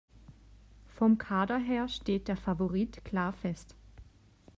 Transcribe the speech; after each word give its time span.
Vom 0.95 1.19
Kader 1.19 1.59
her 1.59 1.87
steht 1.87 2.27
der 2.27 2.35
Favorit 2.35 3.05
klar 3.05 3.33
fest. 3.33 3.75